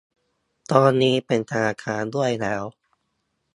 [0.71, 2.63] ตอนนี้เป็นธนาคารด้วยแล้ว